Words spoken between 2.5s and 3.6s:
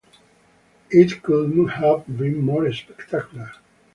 spectacular.